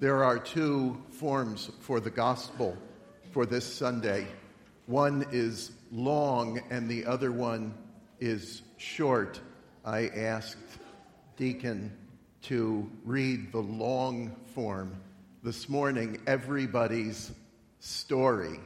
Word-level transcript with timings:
There 0.00 0.24
are 0.24 0.40
two 0.40 1.00
forms 1.08 1.70
for 1.78 2.00
the 2.00 2.10
gospel 2.10 2.76
for 3.30 3.46
this 3.46 3.64
Sunday. 3.64 4.26
One 4.86 5.24
is 5.30 5.70
long 5.92 6.60
and 6.68 6.88
the 6.88 7.06
other 7.06 7.30
one 7.30 7.74
is 8.18 8.62
short. 8.76 9.40
I 9.84 10.08
asked 10.08 10.58
Deacon 11.36 11.96
to 12.42 12.90
read 13.04 13.52
the 13.52 13.60
long 13.60 14.34
form. 14.52 14.96
This 15.44 15.68
morning, 15.68 16.20
everybody's 16.26 17.30
story 17.78 18.58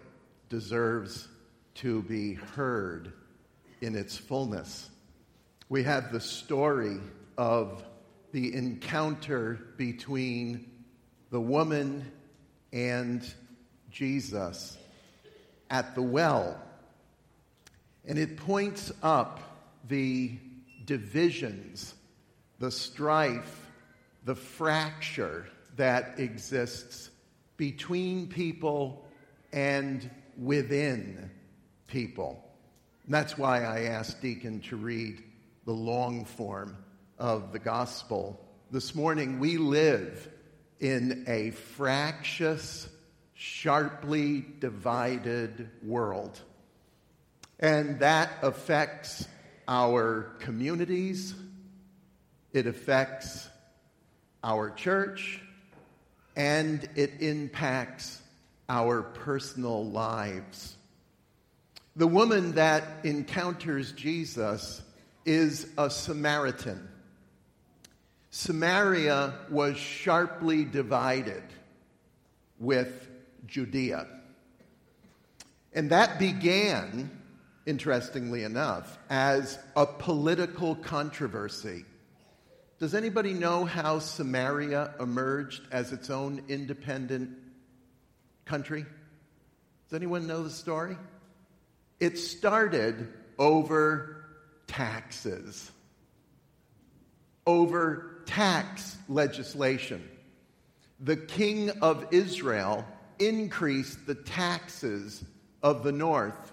deserves 0.49 1.29
to 1.75 2.03
be 2.05 2.35
heard 2.35 3.13
in 3.83 3.97
its 3.97 4.17
fullness. 4.17 4.89
We 5.69 5.83
have 5.83 6.11
the 6.11 6.21
story 6.21 6.97
of 7.37 7.85
the 8.33 8.55
encounter 8.55 9.61
between 9.77 10.71
the 11.31 11.41
woman 11.41 12.11
and 12.73 13.23
Jesus 13.91 14.77
at 15.71 15.95
the 15.95 16.03
well. 16.03 16.61
And 18.07 18.19
it 18.19 18.37
points 18.39 18.91
up 19.03 19.41
the 19.87 20.39
divisions, 20.85 21.95
the 22.59 22.71
strife, 22.71 23.67
the 24.25 24.35
fracture 24.35 25.47
that 25.77 26.19
exists 26.19 27.11
between 27.57 28.29
people 28.29 29.05
and 29.53 30.09
within 30.39 31.31
people. 31.87 32.43
And 33.05 33.15
that's 33.15 33.37
why 33.37 33.65
I 33.65 33.83
asked 33.83 34.23
Deacon 34.23 34.61
to 34.63 34.77
read 34.77 35.23
the 35.65 35.73
long 35.73 36.25
form 36.25 36.77
of 37.19 37.53
the 37.53 37.59
gospel. 37.59 38.41
This 38.71 38.95
morning, 38.95 39.39
we 39.39 39.59
live 39.59 40.29
in 40.81 41.25
a 41.27 41.51
fractious, 41.51 42.89
sharply 43.35 44.45
divided 44.61 45.71
world. 45.83 46.41
And 47.61 48.01
that 48.01 48.31
affects 48.43 49.27
our 49.67 50.35
communities, 50.41 51.35
it 52.53 52.67
affects 52.67 53.49
our 54.43 54.71
church, 54.71 55.41
and 56.37 56.89
it 56.95 57.21
impacts 57.21 58.23
our 58.69 59.03
personal 59.03 59.85
lives. 59.85 60.77
The 61.97 62.07
woman 62.07 62.53
that 62.53 62.85
encounters 63.03 63.93
Jesus 63.93 64.81
is 65.25 65.69
a 65.77 65.91
Samaritan. 65.91 66.89
Samaria 68.31 69.35
was 69.51 69.77
sharply 69.77 70.65
divided 70.65 71.43
with 72.59 73.09
Judea. 73.47 74.07
And 75.73 75.91
that 75.91 76.19
began, 76.19 77.11
interestingly 77.67 78.45
enough, 78.45 78.99
as 79.09 79.59
a 79.77 79.87
political 79.87 80.75
controversy. 80.77 81.85
Does 82.79 82.95
anybody 82.95 83.33
know 83.33 83.65
how 83.65 83.99
Samaria 83.99 84.95
emerged 85.01 85.63
as 85.73 85.93
its 85.93 86.11
own 86.11 86.43
independent 86.49 87.31
country? 88.45 88.85
Does 89.89 89.97
anyone 89.97 90.27
know 90.27 90.43
the 90.43 90.51
story? 90.51 90.97
It 91.99 92.19
started 92.19 93.09
over 93.39 94.25
taxes, 94.67 95.71
over 97.49 98.21
tax 98.27 98.99
legislation. 99.09 100.07
The 101.01 101.17
king 101.17 101.71
of 101.81 102.09
Israel 102.11 102.85
increased 103.19 104.07
the 104.07 104.15
taxes 104.15 105.25
of 105.63 105.83
the 105.83 105.91
north, 105.91 106.53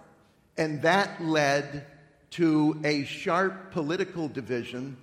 and 0.58 0.82
that 0.84 1.22
led 1.22 1.86
to 2.32 2.80
a 2.86 3.04
sharp 3.04 3.72
political 3.72 4.30
division, 4.30 4.96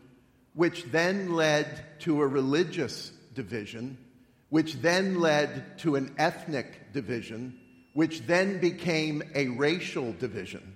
which 0.54 0.84
then 0.84 1.34
led 1.34 1.84
to 2.00 2.22
a 2.22 2.26
religious 2.26 3.12
division, 3.34 3.98
which 4.48 4.75
then 4.81 5.20
led 5.20 5.78
to 5.81 5.97
an 5.97 6.14
ethnic 6.16 6.92
division, 6.94 7.58
which 7.92 8.26
then 8.26 8.58
became 8.60 9.22
a 9.34 9.48
racial 9.48 10.14
division. 10.14 10.75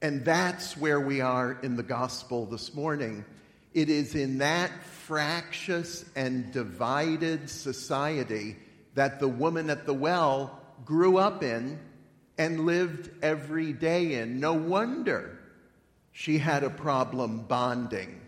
And 0.00 0.24
that's 0.24 0.78
where 0.78 1.00
we 1.00 1.20
are 1.20 1.58
in 1.62 1.76
the 1.76 1.82
gospel 1.82 2.46
this 2.46 2.74
morning. 2.74 3.24
It 3.74 3.88
is 3.88 4.14
in 4.14 4.38
that 4.38 4.70
fractious 4.84 6.04
and 6.14 6.52
divided 6.52 7.48
society 7.48 8.56
that 8.94 9.20
the 9.20 9.28
woman 9.28 9.70
at 9.70 9.86
the 9.86 9.94
well 9.94 10.60
grew 10.84 11.16
up 11.16 11.42
in 11.42 11.78
and 12.38 12.66
lived 12.66 13.10
every 13.22 13.72
day 13.72 14.14
in. 14.14 14.40
No 14.40 14.54
wonder 14.54 15.38
she 16.12 16.38
had 16.38 16.62
a 16.64 16.70
problem 16.70 17.42
bonding 17.42 18.20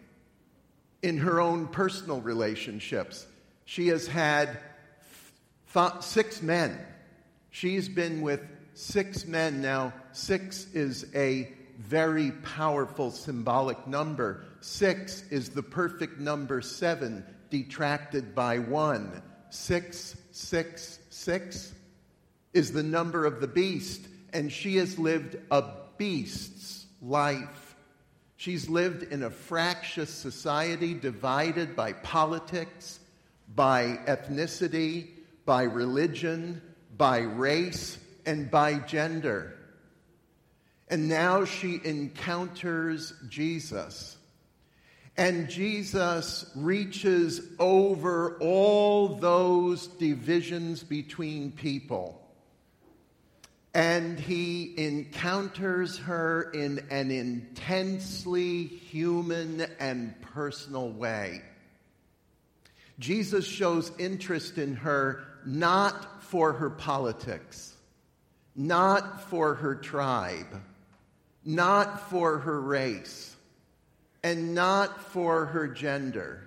in 1.02 1.18
her 1.18 1.40
own 1.40 1.68
personal 1.68 2.20
relationships. 2.20 3.26
She 3.66 3.88
has 3.88 4.06
had 4.06 4.58
six 6.00 6.40
men. 6.40 6.78
She's 7.50 7.88
been 7.88 8.22
with 8.22 8.40
six 8.74 9.26
men 9.26 9.60
now. 9.60 9.92
Six 10.12 10.66
is 10.72 11.06
a 11.14 11.52
very 11.78 12.30
powerful 12.30 13.10
symbolic 13.10 13.86
number. 13.86 14.44
Six 14.60 15.24
is 15.30 15.50
the 15.50 15.62
perfect 15.62 16.18
number 16.18 16.60
seven, 16.60 17.24
detracted 17.50 18.34
by 18.34 18.58
one. 18.58 19.22
Six, 19.50 20.16
six, 20.32 20.98
six 21.10 21.72
is 22.52 22.72
the 22.72 22.82
number 22.82 23.24
of 23.26 23.40
the 23.40 23.48
beast, 23.48 24.06
and 24.32 24.50
she 24.50 24.76
has 24.76 24.98
lived 24.98 25.36
a 25.50 25.64
beast's 25.98 26.86
life. 27.02 27.76
She's 28.36 28.68
lived 28.68 29.04
in 29.04 29.22
a 29.22 29.30
fractious 29.30 30.10
society 30.10 30.94
divided 30.94 31.76
by 31.76 31.92
politics, 31.92 33.00
by 33.54 33.98
ethnicity, 34.06 35.08
by 35.44 35.64
religion, 35.64 36.60
by 36.96 37.18
race, 37.18 37.98
and 38.26 38.50
by 38.50 38.74
gender. 38.78 39.56
And 40.88 41.08
now 41.08 41.44
she 41.44 41.80
encounters 41.82 43.14
Jesus. 43.28 44.16
And 45.16 45.48
Jesus 45.48 46.50
reaches 46.56 47.40
over 47.58 48.36
all 48.40 49.08
those 49.16 49.86
divisions 49.86 50.82
between 50.82 51.52
people. 51.52 52.20
And 53.72 54.18
he 54.18 54.74
encounters 54.76 55.98
her 55.98 56.50
in 56.52 56.80
an 56.90 57.10
intensely 57.10 58.64
human 58.64 59.66
and 59.80 60.20
personal 60.20 60.90
way. 60.90 61.42
Jesus 62.98 63.46
shows 63.46 63.90
interest 63.98 64.58
in 64.58 64.76
her 64.76 65.24
not 65.44 66.22
for 66.22 66.52
her 66.52 66.70
politics, 66.70 67.74
not 68.54 69.28
for 69.28 69.54
her 69.54 69.74
tribe 69.74 70.60
not 71.44 72.08
for 72.10 72.38
her 72.38 72.60
race 72.60 73.34
and 74.22 74.54
not 74.54 75.02
for 75.12 75.46
her 75.46 75.68
gender, 75.68 76.42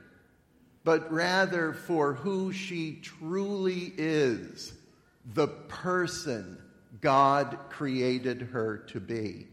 but 0.83 1.11
rather 1.11 1.73
for 1.73 2.13
who 2.13 2.51
she 2.51 2.99
truly 3.01 3.93
is, 3.97 4.73
the 5.33 5.47
person 5.47 6.57
God 7.01 7.59
created 7.69 8.41
her 8.41 8.77
to 8.87 8.99
be. 8.99 9.47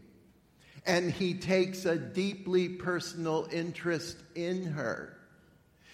And 0.87 1.11
he 1.11 1.33
takes 1.35 1.85
a 1.85 1.97
deeply 1.97 2.69
personal 2.69 3.47
interest 3.51 4.17
in 4.33 4.65
her. 4.65 5.17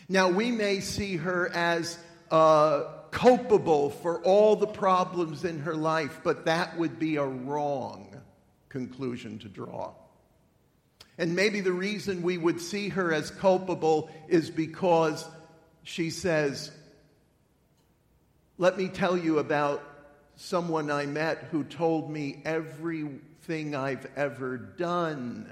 Now, 0.08 0.30
we 0.30 0.52
may 0.52 0.80
see 0.82 1.18
her 1.18 1.50
as 1.54 1.98
uh, 2.30 2.84
culpable 3.12 3.90
for 3.90 4.22
all 4.24 4.56
the 4.56 4.68
problems 4.68 5.44
in 5.44 5.60
her 5.60 5.76
life, 5.76 6.20
but 6.24 6.46
that 6.46 6.78
would 6.78 7.00
be 7.00 7.16
a 7.16 7.26
wrong 7.26 8.21
conclusion 8.72 9.38
to 9.40 9.48
draw. 9.48 9.94
And 11.18 11.36
maybe 11.36 11.62
the 11.62 11.72
reason 11.72 12.24
we 12.24 12.38
would 12.38 12.60
see 12.60 12.90
her 12.90 13.14
as 13.14 13.30
culpable 13.30 14.10
is 14.28 14.50
because 14.50 15.26
she 15.84 16.10
says, 16.10 16.72
Let 18.58 18.78
me 18.78 18.88
tell 18.88 19.18
you 19.18 19.40
about 19.40 19.84
someone 20.36 20.90
I 20.90 21.06
met 21.06 21.50
who 21.52 21.64
told 21.64 22.10
me 22.10 22.42
everything 22.46 23.76
I've 23.76 24.08
ever 24.16 24.58
done. 24.58 25.48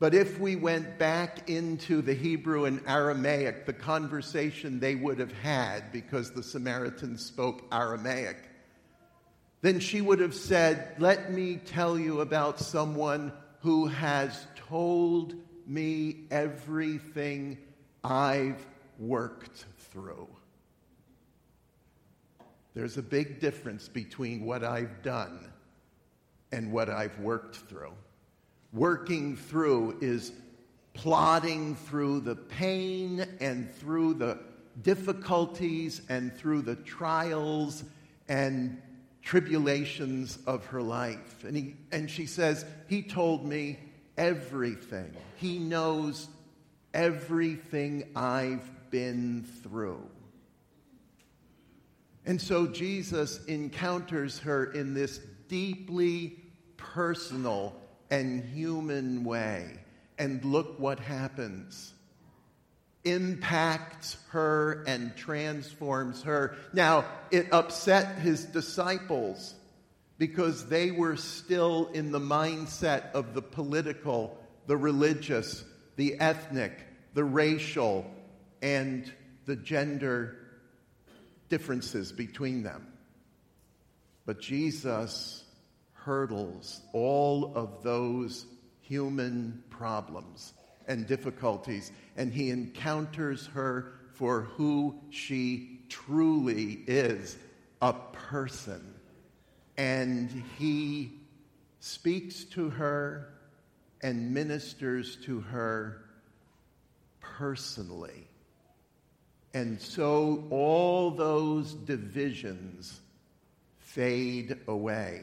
But 0.00 0.14
if 0.14 0.38
we 0.38 0.56
went 0.56 0.98
back 0.98 1.48
into 1.48 2.02
the 2.02 2.12
Hebrew 2.12 2.64
and 2.64 2.82
Aramaic, 2.86 3.64
the 3.64 3.72
conversation 3.72 4.80
they 4.80 4.96
would 4.96 5.18
have 5.18 5.32
had, 5.32 5.92
because 5.92 6.32
the 6.32 6.42
Samaritans 6.42 7.24
spoke 7.24 7.64
Aramaic, 7.72 8.36
then 9.64 9.80
she 9.80 10.02
would 10.02 10.20
have 10.20 10.34
said, 10.34 10.94
Let 10.98 11.32
me 11.32 11.56
tell 11.56 11.98
you 11.98 12.20
about 12.20 12.60
someone 12.60 13.32
who 13.60 13.86
has 13.86 14.46
told 14.68 15.34
me 15.66 16.26
everything 16.30 17.56
I've 18.04 18.62
worked 18.98 19.64
through. 19.90 20.28
There's 22.74 22.98
a 22.98 23.02
big 23.02 23.40
difference 23.40 23.88
between 23.88 24.44
what 24.44 24.64
I've 24.64 25.02
done 25.02 25.50
and 26.52 26.70
what 26.70 26.90
I've 26.90 27.18
worked 27.18 27.56
through. 27.56 27.94
Working 28.74 29.34
through 29.34 29.96
is 30.02 30.32
plodding 30.92 31.74
through 31.74 32.20
the 32.20 32.36
pain 32.36 33.26
and 33.40 33.74
through 33.76 34.14
the 34.14 34.40
difficulties 34.82 36.02
and 36.10 36.36
through 36.36 36.60
the 36.60 36.76
trials 36.76 37.82
and 38.28 38.82
tribulations 39.24 40.38
of 40.46 40.66
her 40.66 40.82
life. 40.82 41.44
And, 41.44 41.56
he, 41.56 41.76
and 41.90 42.10
she 42.10 42.26
says, 42.26 42.64
He 42.88 43.02
told 43.02 43.44
me 43.44 43.78
everything. 44.16 45.12
He 45.36 45.58
knows 45.58 46.28
everything 46.92 48.10
I've 48.14 48.70
been 48.90 49.46
through. 49.62 50.06
And 52.26 52.40
so 52.40 52.66
Jesus 52.66 53.44
encounters 53.46 54.38
her 54.40 54.72
in 54.72 54.94
this 54.94 55.18
deeply 55.48 56.38
personal 56.76 57.74
and 58.10 58.44
human 58.44 59.24
way. 59.24 59.78
And 60.18 60.44
look 60.44 60.78
what 60.78 61.00
happens. 61.00 61.93
Impacts 63.04 64.16
her 64.30 64.84
and 64.86 65.14
transforms 65.16 66.22
her. 66.22 66.56
Now, 66.72 67.04
it 67.30 67.52
upset 67.52 68.18
his 68.18 68.44
disciples 68.44 69.54
because 70.18 70.68
they 70.68 70.90
were 70.90 71.16
still 71.16 71.90
in 71.92 72.12
the 72.12 72.20
mindset 72.20 73.12
of 73.12 73.34
the 73.34 73.42
political, 73.42 74.38
the 74.66 74.76
religious, 74.76 75.64
the 75.96 76.18
ethnic, 76.20 76.72
the 77.14 77.24
racial, 77.24 78.10
and 78.62 79.12
the 79.44 79.56
gender 79.56 80.36
differences 81.48 82.12
between 82.12 82.62
them. 82.62 82.86
But 84.24 84.40
Jesus 84.40 85.44
hurdles 85.92 86.80
all 86.92 87.52
of 87.54 87.82
those 87.82 88.46
human 88.80 89.62
problems 89.70 90.52
and 90.86 91.06
difficulties, 91.06 91.92
and 92.16 92.32
he 92.32 92.50
encounters 92.50 93.46
her 93.48 93.92
for 94.14 94.42
who 94.42 95.00
she 95.10 95.80
truly 95.88 96.84
is 96.86 97.36
a 97.82 97.92
person. 97.92 98.94
And 99.76 100.30
he 100.58 101.12
speaks 101.80 102.44
to 102.44 102.70
her 102.70 103.30
and 104.00 104.32
ministers 104.32 105.16
to 105.24 105.40
her 105.40 106.04
personally. 107.20 108.28
And 109.54 109.80
so 109.80 110.44
all 110.50 111.10
those 111.10 111.74
divisions 111.74 113.00
fade 113.78 114.58
away. 114.66 115.22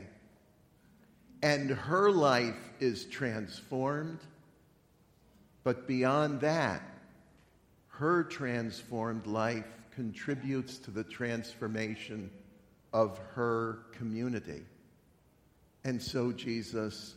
And 1.43 1.69
her 1.69 2.11
life 2.11 2.71
is 2.79 3.05
transformed. 3.05 4.19
But 5.63 5.87
beyond 5.87 6.41
that, 6.41 6.81
her 7.87 8.23
transformed 8.23 9.27
life 9.27 9.65
contributes 9.93 10.77
to 10.79 10.91
the 10.91 11.03
transformation 11.03 12.31
of 12.93 13.19
her 13.35 13.79
community. 13.91 14.63
And 15.83 16.01
so 16.01 16.31
Jesus 16.31 17.15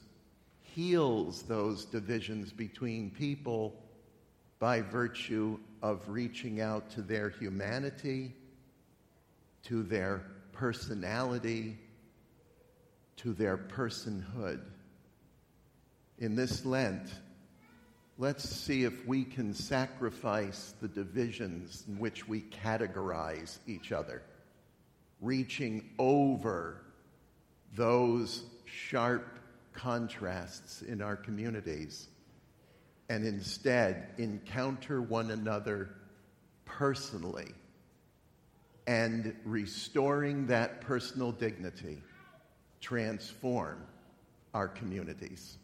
heals 0.61 1.43
those 1.43 1.85
divisions 1.85 2.53
between 2.53 3.11
people 3.11 3.75
by 4.59 4.81
virtue 4.81 5.59
of 5.83 6.09
reaching 6.09 6.61
out 6.61 6.91
to 6.91 7.03
their 7.03 7.31
humanity, 7.31 8.33
to 9.65 9.83
their 9.83 10.23
personality, 10.53 11.77
to 13.17 13.33
their 13.33 13.57
personhood. 13.57 14.61
In 16.19 16.35
this 16.35 16.65
Lent, 16.65 17.09
let's 18.19 18.49
see 18.49 18.85
if 18.85 19.07
we 19.07 19.25
can 19.25 19.53
sacrifice 19.53 20.75
the 20.81 20.89
divisions 20.89 21.85
in 21.89 21.99
which 21.99 22.29
we 22.29 22.43
categorize 22.43 23.59
each 23.67 23.93
other, 23.93 24.23
reaching 25.21 25.91
over 25.99 26.83
those 27.75 28.45
sharp 28.65 29.39
contrasts 29.73 30.83
in 30.83 31.03
our 31.03 31.17
communities 31.17 32.09
and 33.09 33.27
instead 33.27 34.09
encounter 34.19 35.03
one 35.03 35.31
another 35.31 35.91
personally 36.65 37.53
and 38.87 39.35
restoring 39.45 40.47
that 40.47 40.81
personal 40.81 41.33
dignity 41.33 42.01
transform 42.81 43.83
our 44.53 44.69
communities. 44.69 45.59